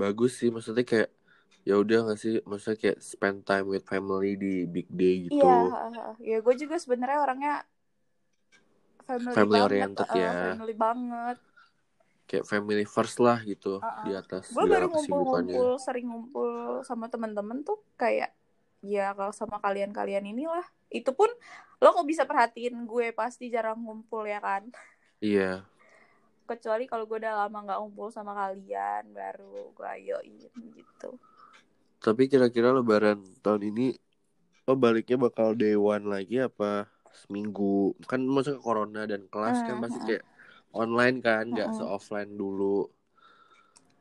[0.00, 1.12] Bagus sih maksudnya kayak
[1.60, 5.44] ya udah gak sih maksudnya kayak spend time with family di big day gitu.
[5.44, 5.76] Iya,
[6.24, 7.54] ya gue juga sebenarnya orangnya
[9.02, 10.30] family, Family banget, oriented eh, ya.
[10.52, 11.36] family banget.
[12.24, 14.04] kayak family first lah gitu Uh-uh.
[14.06, 16.50] di atas Gue baru ngumpul-ngumpul, sering ngumpul
[16.82, 18.30] sama temen-temen tuh kayak
[18.80, 20.62] ya kalau sama kalian-kalian inilah.
[20.86, 21.26] Itu pun
[21.78, 24.62] lo kok bisa perhatiin gue pasti jarang ngumpul ya kan.
[25.18, 25.66] Iya,
[26.46, 31.18] Kecuali kalau gue udah lama nggak ngumpul sama kalian, baru gue ayoin gitu.
[32.00, 33.92] tapi kira-kira lebaran tahun ini
[34.64, 36.88] lo baliknya bakal day one lagi apa
[37.22, 37.94] seminggu?
[38.10, 40.06] Kan maksudnya corona dan kelas kan Hmm, pasti hmm.
[40.06, 40.24] kayak
[40.82, 41.76] online kan, nggak Hmm.
[41.76, 42.86] se-offline dulu.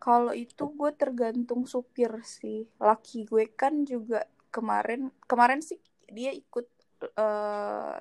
[0.05, 2.59] Kalau itu gue tergantung supir sih.
[2.87, 4.19] Laki gue kan juga
[4.55, 5.77] kemarin kemarin sih
[6.17, 6.65] dia ikut
[7.23, 7.95] eh,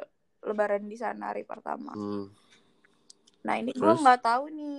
[0.49, 1.92] lebaran di sana hari pertama.
[1.92, 2.29] Hmm.
[3.47, 4.79] Nah ini gue nggak tahu nih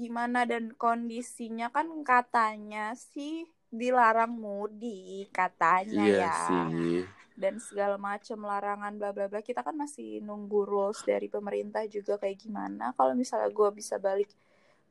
[0.00, 3.34] gimana dan kondisinya kan katanya sih
[3.80, 7.06] dilarang mudik katanya Iya ya sih.
[7.34, 12.14] Dan segala macam larangan bla bla bla kita kan masih nunggu rules dari pemerintah juga
[12.14, 14.30] kayak gimana kalau misalnya gue bisa balik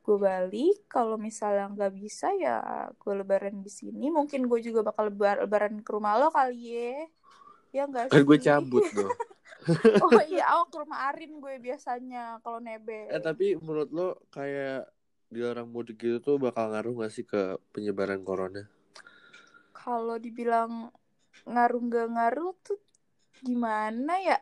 [0.04, 2.60] gue balik kalau misalnya nggak bisa ya
[2.92, 7.08] gue lebaran di sini mungkin gue juga bakal lebar lebaran ke rumah lo kali ya
[7.72, 8.44] ya nggak gue sih?
[8.44, 9.10] cabut tuh.
[10.04, 14.92] oh iya oh ke rumah Arin gue biasanya kalau nebe eh tapi menurut lo kayak
[15.32, 18.70] dilarang mudik gitu tuh bakal ngaruh gak sih ke penyebaran corona?
[19.74, 20.94] kalau dibilang
[21.44, 22.78] ngaruh nggak ngaruh tuh
[23.42, 24.38] gimana ya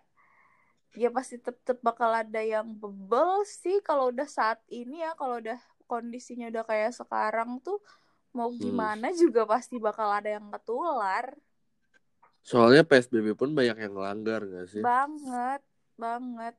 [0.93, 5.57] ya pasti tetep bakal ada yang bebel sih kalau udah saat ini ya kalau udah
[5.89, 7.81] kondisinya udah kayak sekarang tuh
[8.37, 8.61] mau Hmm.
[8.61, 11.33] gimana juga pasti bakal ada yang ketular
[12.43, 14.83] Soalnya PSBB pun banyak yang ngelanggar gak sih?
[14.83, 15.63] banget
[15.95, 16.55] banget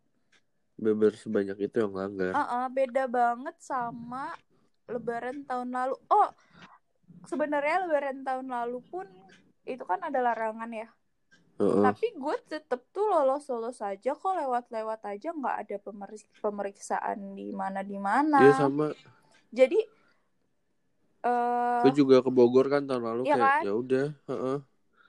[0.80, 2.34] Beber sebanyak itu yang ngelanggar.
[2.34, 4.34] Ah, ah, beda banget sama
[4.89, 5.96] Lebaran tahun lalu.
[6.10, 6.30] Oh,
[7.30, 9.06] sebenarnya Lebaran tahun lalu pun
[9.63, 10.88] itu kan ada larangan ya.
[11.60, 11.84] Heeh.
[11.86, 15.76] Tapi gue tetep tuh lolos-lolos aja kok lewat-lewat aja nggak ada
[16.41, 18.41] pemeriksaan di mana di mana.
[18.41, 18.88] Iya sama.
[19.54, 19.80] Jadi
[21.23, 23.62] eh Gue juga ke Bogor kan tahun lalu Iya kayak kan?
[23.63, 24.08] ya udah.
[24.28, 24.58] heeh.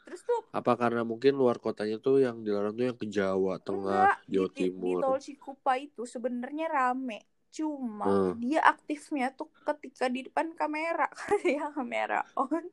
[0.04, 4.06] terus tuh Apa karena mungkin luar kotanya tuh yang dilarang tuh yang ke Jawa Tengah,
[4.06, 4.96] enggak di, Jawa di, di Timur.
[5.02, 7.18] tol Cikupa itu sebenarnya rame.
[7.50, 8.32] Cuma Hmm.
[8.38, 11.06] dia aktifnya tuh ketika di depan kamera.
[11.46, 12.70] ya kamera on.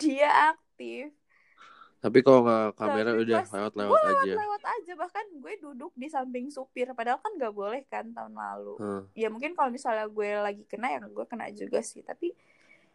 [0.00, 0.69] Dia aktif.
[2.00, 4.32] Tapi kalau nggak kamera Tapi udah lewat-lewat aja.
[4.40, 8.74] lewat aja bahkan gue duduk di samping supir padahal kan nggak boleh kan tahun lalu
[8.80, 9.02] Heeh.
[9.20, 12.32] ya mungkin kalau misalnya gue lagi kena ya gue kena juga sih tapi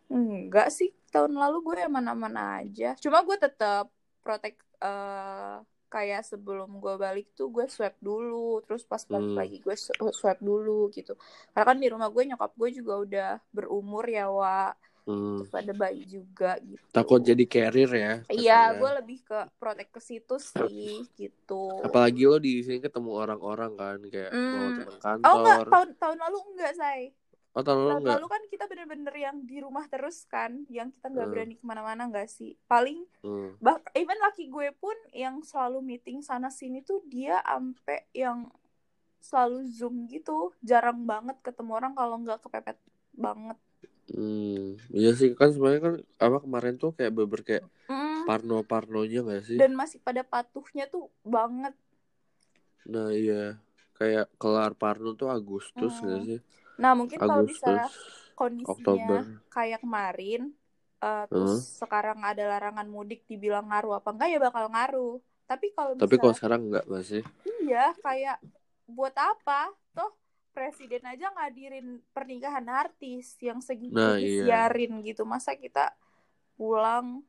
[0.10, 3.94] enggak sih tahun lalu gue aman-aman aja cuma gue tetap
[4.26, 9.38] protek eh, kayak sebelum gue balik tuh gue swab dulu terus pas balik Hmm.
[9.38, 11.14] lagi gue sw- swab dulu gitu
[11.54, 14.74] karena kan di rumah gue nyokap gue juga udah berumur ya wa
[15.06, 15.38] Hmm.
[15.38, 18.14] terus ada bayi juga gitu Takut jadi carrier ya.
[18.28, 21.78] Iya, gue lebih ke protek ke situ sih, gitu.
[21.80, 24.50] Apalagi lo di sini ketemu orang-orang kan kayak Hmm.
[24.52, 25.68] mau teman Oh enggak, kantor.
[25.70, 27.02] tahun tahun lalu enggak, say.
[27.52, 28.16] Oh tahun lalu tahun enggak?
[28.16, 31.32] lalu kan kita bener-bener yang di rumah terus kan yang kita nggak Hmm.
[31.32, 33.56] berani ke mana-mana nggak sih paling Hmm.
[33.58, 38.50] bah even laki gue pun yang selalu meeting sana sini tuh dia ampe yang
[39.20, 42.76] selalu zoom gitu jarang banget ketemu orang kalau nggak kepepet
[43.12, 43.56] banget
[44.06, 44.78] Hmm.
[44.94, 49.60] Iya sih kan sebenarnya kan apa kemarin tuh kayak beber kayak Mm, parno-parnonya gak sih?
[49.60, 51.74] dan masih pada patuhnya tuh banget
[52.92, 53.58] Nah iya
[53.98, 56.06] kayak kelar parno tuh Agustus Hmm.
[56.06, 56.40] gak sih?
[56.82, 57.88] nah mungkin kalau misalnya
[58.36, 59.22] kondisinya Oktober.
[59.56, 60.42] kayak kemarin
[61.06, 65.14] eh, terus sekarang ada larangan mudik dibilang ngaruh apa enggak ya bakal ngaruh
[65.50, 67.24] tapi kalau Tapi kalau sekarang enggak gak sih?
[67.64, 68.38] iya kayak
[68.96, 70.12] buat apa toh
[70.56, 74.48] presiden aja ngadirin pernikahan artis yang segitu Nah, iya.
[74.48, 75.92] disiarin gitu masa kita
[76.56, 77.20] pulang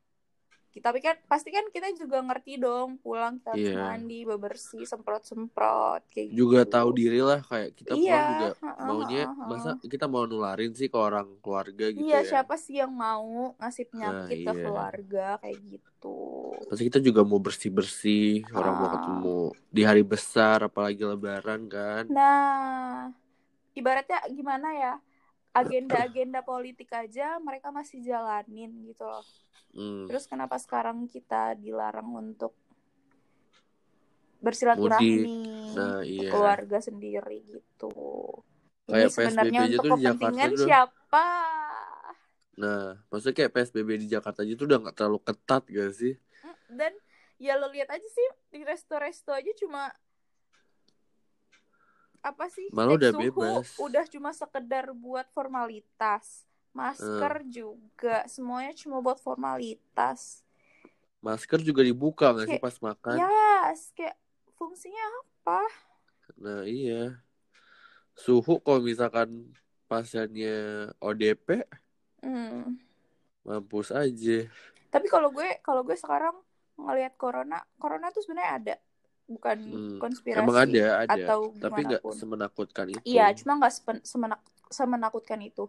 [0.79, 3.81] tapi kan pasti kan kita juga ngerti dong pulang kita harus Iya.
[3.81, 6.73] mandi bebersih semprot semprot kayak Juga gitu.
[6.73, 9.89] tahu diri lah kayak kita pulang iya juga maunya heeh, masa heeh.
[9.89, 12.29] kita mau nularin sih ke orang keluarga gitu iya ya.
[12.39, 14.63] siapa sih yang mau ngasih penyakit ke iya.
[14.63, 16.19] keluarga kayak gitu
[16.67, 18.93] Pasti kita juga mau bersih-bersih, orang mau Ah.
[18.95, 22.05] ketemu di hari besar apalagi lebaran kan.
[22.07, 23.11] nah
[23.73, 24.93] ibaratnya gimana ya
[25.57, 29.25] agenda-agenda politik aja mereka masih jalanin gitu loh
[29.73, 30.09] Hmm.
[30.09, 32.57] terus kenapa sekarang kita dilarang untuk
[34.41, 35.37] bersilaturahmi
[35.77, 36.33] Nah, iya.
[36.33, 37.93] keluarga sendiri gitu
[38.89, 40.65] ini Kayak sebenarnya PSBB untuk kepentingan tuh.
[40.65, 41.29] siapa
[42.57, 46.17] Nah, maksudnya kayak PSBB di Jakarta aja tuh udah nggak terlalu ketat gak sih?
[46.41, 46.93] Mm, dan
[47.37, 49.93] ya lo lihat aja sih di resto-resto aja cuma
[52.27, 53.67] apa sih Malah cek udah suhu bebas.
[53.79, 57.49] udah cuma sekedar buat formalitas masker Hmm.
[57.49, 60.43] juga semuanya cuma buat formalitas
[61.19, 63.17] Masker juga dibuka gak sih pas makan?
[63.19, 64.15] yes kayak
[64.55, 65.63] fungsinya apa
[66.37, 67.23] Nah, iya.
[68.13, 69.55] Suhu kalau misalkan
[69.87, 70.57] pasiennya
[70.99, 71.63] ODP,
[72.19, 72.75] Hmm.
[73.41, 74.51] mampus aja.
[74.89, 76.35] tapi kalau gue kalau gue sekarang
[76.75, 78.75] ngelihat corona corona tuh sebenarnya ada
[79.27, 79.99] bukan Hmm.
[79.99, 81.15] konspirasi Emang ada, ada.
[81.19, 83.03] atau Tapi nggak semenakutkan itu.
[83.03, 85.67] Iya, cuma nggak semenak- semenakutkan itu.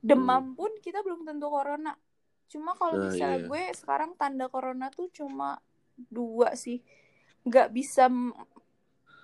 [0.00, 0.56] Demam Hmm.
[0.56, 1.92] pun kita belum tentu corona.
[2.46, 3.48] Cuma kalau Nah, misalnya iya.
[3.48, 5.60] gue sekarang tanda corona tuh cuma
[5.96, 6.80] dua sih,
[7.42, 8.08] nggak bisa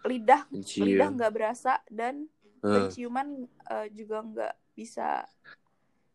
[0.03, 0.85] lidah Mencium.
[0.85, 2.27] lidah nggak berasa dan
[2.61, 2.89] Hah.
[2.89, 5.25] penciuman eh, juga nggak bisa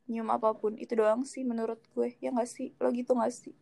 [0.05, 0.75] nyium apa pun.
[0.75, 2.13] Itu doang sih menurut gue.
[2.19, 2.75] Ya nggak sih?
[2.77, 3.55] Lo gitu nggak sih?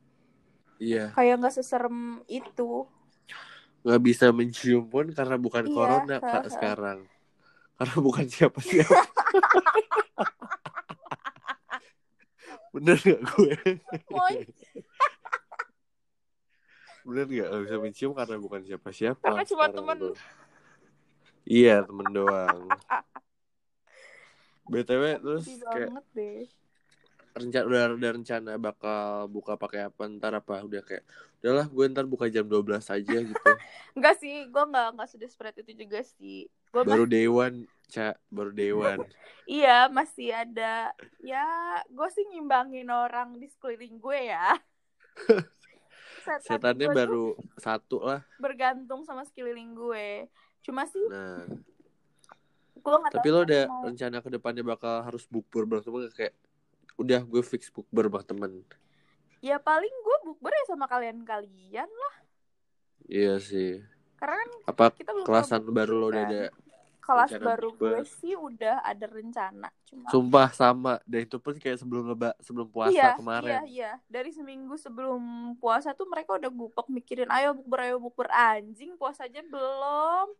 [0.75, 2.89] Iya, Kayak nggak seserem itu.
[3.85, 7.05] Nggak bisa mencium pun karena bukan Iya, corona kak sekarang.
[7.77, 8.97] Karena bukan siapa-siapa.
[12.73, 13.55] Bener gak gue?
[17.05, 17.47] Bener gak?
[17.47, 19.21] Gak bisa mencium karena bukan siapa-siapa.
[19.21, 19.97] Karena cuma temen.
[20.01, 20.17] tuh.
[21.45, 22.65] Iya, temen doang.
[24.65, 25.93] BTW terus kayak
[27.35, 31.03] rencana udah ada rencana bakal buka pakai apa ntar apa udah kayak
[31.45, 33.51] udahlah gue ntar buka jam 12 aja gitu
[33.95, 36.49] Enggak sih, gue nggak nggak sedesperate itu juga sih.
[36.73, 39.05] Gue baru day one cak baru one
[39.61, 40.89] Iya, masih ada.
[41.21, 41.45] Ya,
[41.85, 44.57] gue sih ngimbangin orang di sekeliling gue ya.
[46.25, 50.25] Setan setannya baru satu lah bergantung sama sekeliling gue.
[50.65, 51.45] Cuma sih, nah
[52.73, 53.85] gue nggak tapi lo ada mau.
[53.85, 56.33] rencana ke depannya bakal harus bukber temen kayak
[56.97, 58.51] udah gue fix bukber bareng temen
[59.45, 62.15] Ya paling gue bukber ya sama kalian-kalian lah.
[63.05, 63.77] iya sih
[64.17, 66.63] Karena kan apa kita belum kelasan baru lo udah ada kan.
[67.05, 68.01] Kelas baru bukber?
[68.01, 69.69] gue sih udah ada rencana.
[69.85, 73.91] Cuma sumpah sama dan itu pun kayak sebelum leba sebelum puasa iya, kemarin Iya, iya.
[74.09, 78.25] Dari seminggu sebelum puasa tuh mereka udah gupek mikirin, ayo bukber, ayo bukber.
[78.33, 80.33] Anjing, puasa aja belum.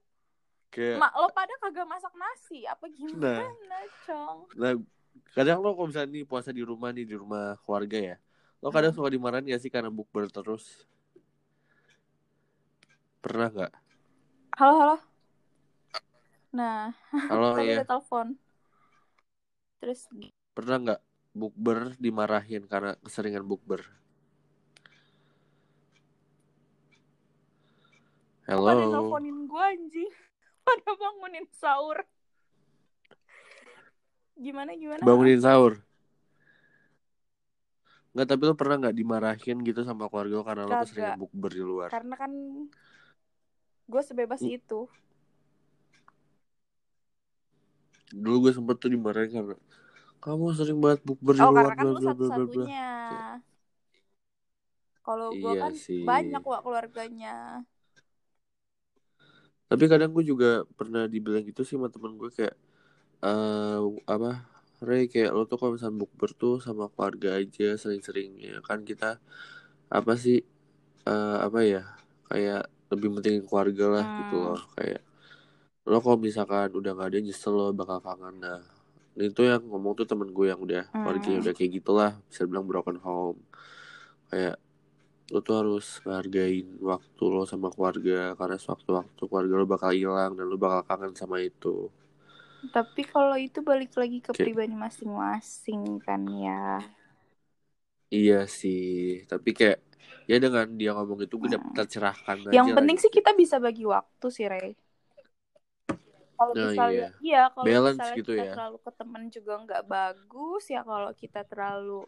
[0.73, 2.65] kayak Mak, lo pada kagak masak nasi?
[2.65, 3.45] Apa gimana,
[4.09, 4.49] Cong?
[4.57, 4.73] Nah,
[5.37, 8.17] kadang lo kalau misalnya nih puasa di rumah nih di rumah keluarga ya,
[8.65, 10.89] lo kadang suka dimarahin gak sih karena bukber terus?
[13.21, 13.73] Pernah nggak?
[14.57, 14.97] Halo, halo.
[16.49, 16.89] Nah,
[17.29, 18.33] Halo ya, telepon.
[19.77, 20.09] Terus,
[20.57, 21.01] pernah nggak
[21.37, 23.85] bukber dimarahin karena keseringan bukber?
[28.49, 30.09] pada Hello, nelfonin gue anjing.
[30.65, 32.01] Pada bangunin sahur.
[34.33, 35.05] Gimana, gimana?
[35.05, 35.85] bangunin sahur.
[38.15, 41.63] Nggak, tapi lo pernah nggak dimarahin gitu sama keluarga lo karena lo keseringan bukber di
[41.71, 41.91] luar?
[41.91, 42.31] Karena kan
[43.91, 44.49] gue sebebas Hmm.
[44.57, 44.79] itu.
[48.23, 49.55] Dulu gue sempet tuh dimarahin karena
[50.23, 51.71] kamu sering banget bukber di Oh, luar.
[51.71, 52.81] karena kan lu bla." satu-satunya.
[55.05, 56.05] Kalau gue Iya kan sih.
[56.09, 57.29] banyak wak keluarganya.
[59.65, 62.53] Tapi kadang gue juga pernah dibilang gitu sih sama temen gue kayak
[63.25, 64.31] eh apa
[64.89, 68.79] Ray kayak lo tuh kalau misalnya bukber tuh sama keluarga aja sering-seringnya kan?
[68.89, 69.09] Kita
[69.99, 70.37] apa sih
[71.09, 71.83] eh apa ya
[72.29, 74.45] kayak lebih penting keluarga lah gitu Hmm.
[74.53, 74.61] loh.
[74.77, 75.01] Kayak
[75.89, 78.35] lo kalau misalkan udah gak ada nyesel lo bakal kangen.
[78.43, 78.61] Nah
[79.29, 81.43] itu yang ngomong tuh temen gue yang udah keluarganya Hmm.
[81.45, 83.39] udah kayak gitulah bisa bilang broken home.
[84.31, 84.55] Kayak
[85.33, 90.45] lo tuh harus menghargain waktu lo sama keluarga karena sewaktu-waktu keluarga lo bakal hilang dan
[90.51, 91.89] lo bakal kangen sama itu
[92.73, 94.41] Tapi kalau itu balik lagi ke Oke.
[94.41, 96.81] pribadi masing-masing kan ya.
[98.15, 98.79] Iya sih,
[99.29, 99.77] tapi kayak
[100.29, 101.75] ya dengan dia ngomong itu gue dapet Hmm.
[101.77, 103.17] tercerahkan Yang penting sih gitu.
[103.17, 104.71] kita bisa bagi waktu sih, Ray.
[106.35, 108.51] Kalau Nah, misalnya, iya, kalau Balance misalnya gitu kita ya.
[108.51, 110.79] terlalu ke temen juga nggak bagus ya.
[110.83, 112.03] Kalau kita terlalu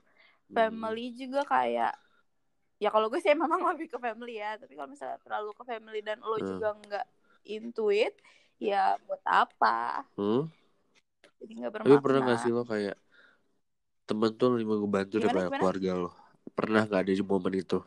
[0.50, 0.92] Hmm.
[0.92, 1.94] family juga kayak,
[2.84, 4.58] ya kalau gue sih memang lebih ke family ya.
[4.62, 6.44] Tapi kalau misalnya terlalu ke family dan lo Hmm.
[6.44, 7.06] juga nggak
[7.48, 8.16] into it,
[8.60, 10.04] ya buat apa?
[10.18, 10.50] Hmm?
[11.42, 12.96] Jadi nggak Tapi pernah gak sih lo kayak
[14.08, 15.58] temen tuh lebih ngebantu Gimana, daripada gimana?
[15.58, 16.10] keluarga lo?
[16.58, 17.78] Pernah gak ada di momen itu?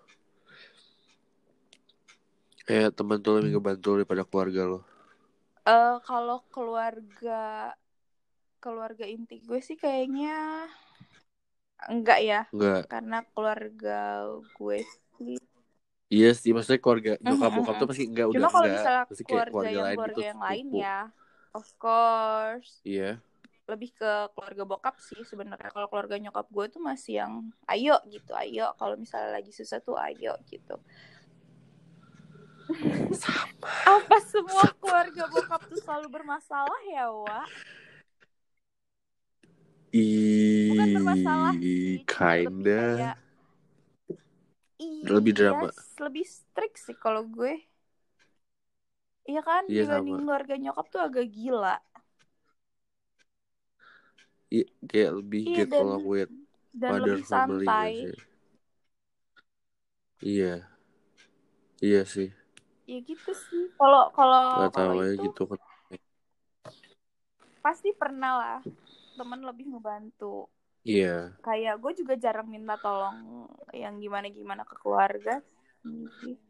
[2.66, 4.78] Kayak temen tuh lebih ngebantu daripada keluarga lo?
[5.74, 7.40] Eh kalau keluarga
[8.64, 10.28] keluarga inti gue sih kayaknya
[11.92, 12.90] enggak ya, Enggak.
[12.90, 13.98] karena keluarga
[14.56, 14.78] gue
[15.16, 15.36] sih.
[16.10, 18.74] Iya sih, maksudnya keluarga nyokap bokap tuh pasti enggak udah Cuma kalau enggak.
[18.82, 20.98] misalnya keluarga keluarga yang lain keluarga gitu, yang lain ya,
[21.54, 23.10] of course Iya.
[23.70, 25.70] lebih ke keluarga bokap sih sebenarnya.
[25.70, 27.32] Kalau keluarga nyokap gue tuh masih yang
[27.70, 28.74] ayo gitu, ayo.
[28.74, 30.74] Kalau misalnya lagi susah tuh ayo gitu.
[33.14, 33.70] Sama.
[33.86, 37.46] Apa semua keluarga bokap tuh selalu bermasalah ya, Wak?
[40.70, 42.82] Bukan bermasalah sih, kinda.
[42.98, 43.16] kayak
[45.04, 45.68] Lebih drama.
[45.68, 47.52] Iya, lebih strict sih kalau gue.
[49.28, 50.24] Iya kan, Iya, dibanding sama.
[50.24, 51.76] keluarga nyokap tuh agak gila.
[54.50, 56.32] Iya, kayak lebih Iya, get along with
[56.74, 57.92] dan lebih family santai.
[60.20, 60.68] Iya.
[61.80, 62.28] Iya sih.
[62.90, 63.62] Ya gitu sih.
[63.78, 65.60] Kalau kalau kalau itu gitu kan.
[67.64, 68.58] pasti pernah lah
[69.18, 70.48] teman lebih membantu.
[70.80, 71.36] Iya.
[71.44, 75.44] Kayak gue juga jarang minta tolong yang gimana-gimana ke keluarga.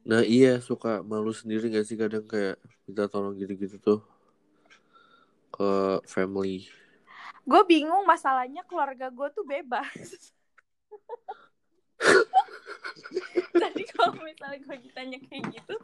[0.07, 4.01] Nah iya suka malu sendiri gak sih kadang kayak minta tolong gitu-gitu tuh
[5.51, 6.71] ke family.
[7.43, 9.95] Gue bingung masalahnya keluarga gue tuh bebas.
[13.61, 15.75] Jadi kalau misalnya gue ditanya kayak gitu,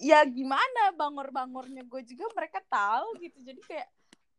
[0.00, 3.38] ya gimana bangor-bangornya gue juga mereka tahu gitu.
[3.44, 3.88] Jadi kayak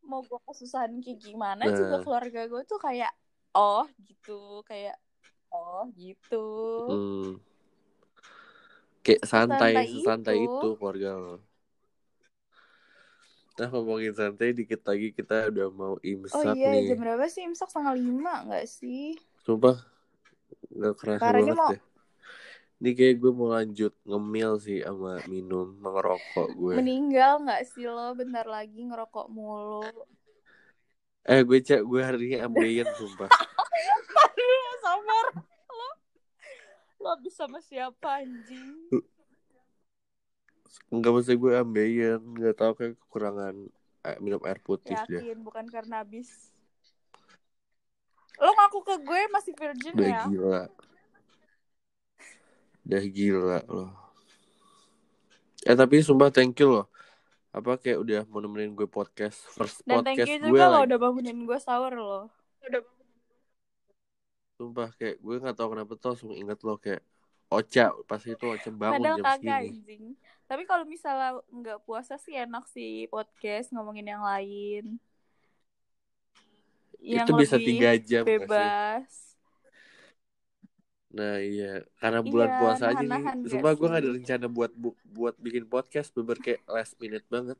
[0.09, 2.03] mau gue kesusahan kayak gimana juga Nah.
[2.03, 3.11] keluarga gue tuh kayak
[3.57, 4.31] oh gitu,
[4.69, 4.95] kayak
[5.53, 6.35] oh gitu.
[6.87, 7.35] Hmm.
[9.05, 10.49] Kayak santai, sesantai itu.
[10.49, 11.35] itu keluarga lo.
[13.57, 15.95] Nah ngomongin santai dikit lagi kita udah mau
[16.35, 16.87] Oh imsak iya, nih.
[16.87, 17.41] jam berapa sih?
[17.47, 19.01] Imsak setengah lima nggak sih?
[19.45, 19.77] Sumpah
[20.81, 21.81] gak kerasa banget mau- deh.
[22.81, 26.73] Ini kayak gue mau lanjut ngemil sih sama minum, ngerokok gue.
[26.81, 29.85] Meninggal nggak sih lo bentar lagi ngerokok mulu?
[31.21, 33.29] Eh gue cek gue hari ini ambeien sumpah.
[34.25, 35.25] Aduh, sabar.
[35.69, 35.89] Lo,
[37.05, 38.89] lo habis sama siapa anjing?
[40.89, 43.69] Enggak maksud gue ambeien, nggak tahu kayak kekurangan
[44.09, 44.97] eh, minum air putih.
[44.97, 46.49] Yakin bukan karena habis.
[48.41, 50.25] Lo ngaku ke gue masih virgin Udah ya?
[50.25, 50.61] gila.
[52.91, 53.87] Udah gila loh.
[55.63, 56.91] Eh tapi sumpah thank you loh.
[57.55, 60.83] Apa kayak udah mau nemenin gue podcast first Dan thank podcast you gue juga lo
[60.83, 62.27] udah bangunin gue sahur lo.
[64.59, 66.99] Sumpah kayak gue nggak tahu kenapa tuh langsung inget lo kayak
[67.47, 70.03] Ocha pas itu Ocha bangun Padahal jam kagak anjing.
[70.43, 74.99] Tapi kalau misalnya nggak puasa sih enak sih podcast ngomongin yang lain.
[76.99, 78.51] Yang itu bisa tiga jam gak
[79.07, 79.30] sih?
[81.11, 83.23] Nah iya karena bulan Iya, puasa aja nih.
[83.45, 83.91] Sumpah gue sih?
[83.91, 87.59] gak ada rencana buat bu- buat bikin podcast beber kayak last minute banget.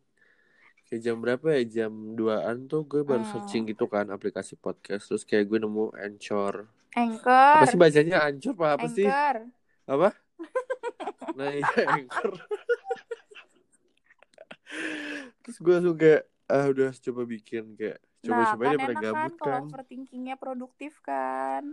[0.86, 3.32] Kayak jam berapa ya jam 2an tuh gue baru Hmm.
[3.34, 6.68] searching gitu kan aplikasi podcast terus kayak gue nemu Anchor.
[6.94, 7.56] Anchor.
[7.58, 9.04] Apa sih bacanya Anchor apa, apa sih?
[9.04, 9.38] Anchor.
[9.86, 10.10] Apa?
[11.32, 12.34] Nah iya Anchor.
[15.42, 19.06] terus gue langsung kayak ah udah coba bikin kayak Nah, coba-coba kan daripada enak kan
[19.08, 19.64] gabut kalau kan.
[19.66, 21.64] overthinkingnya produktif kan.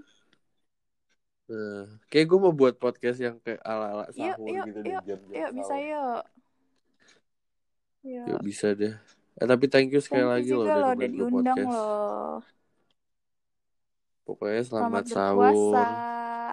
[1.48, 5.20] Nah, kayak gue mau buat podcast yang kayak ala-ala sahur yuk, gitu yuk, deh jam-jam
[5.32, 6.22] Yuk, bisa yuk.
[8.04, 8.26] Yuk.
[8.28, 8.94] Yuk bisa deh.
[9.38, 11.72] Eh tapi thank you sekali Thank lagi loh udah gue diundang podcast.
[11.72, 12.36] loh.
[14.28, 15.74] Pokoknya selamat, Selamat sahur.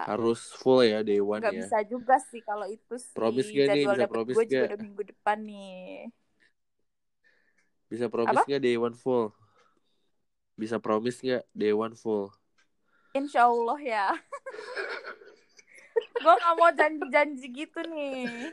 [0.06, 1.60] Harus full ya day one Nggak ya.
[1.66, 3.12] bisa juga sih kalau itu sih.
[3.12, 3.84] Promise gak nih?
[3.84, 4.68] Bisa promise gue juga gak?
[4.70, 6.08] udah minggu depan nih.
[7.92, 8.48] Bisa promise Apa?
[8.48, 9.28] nggak day one full?
[10.56, 12.32] Bisa promise nggak day one full?
[13.16, 14.06] Insya Allah ya.
[16.22, 18.52] gue gak mau janji-janji gitu nih.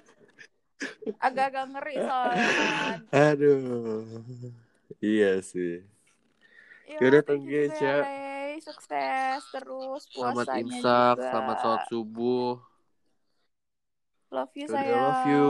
[1.20, 2.48] Agak-agak ngeri soalnya.
[3.12, 4.08] Aduh.
[5.04, 5.84] Iya sih.
[6.88, 7.68] Ya, Yaudah, thank you.
[8.64, 11.28] Sukses terus Selamat imsak, juga.
[11.34, 12.54] selamat sholat subuh.
[14.32, 15.04] Love you Yaudah, sayang.
[15.04, 15.50] love you.